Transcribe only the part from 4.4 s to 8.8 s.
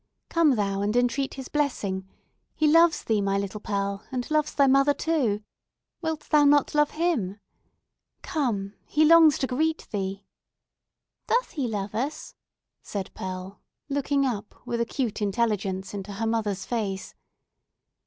thy mother, too. Wilt thou not love him? Come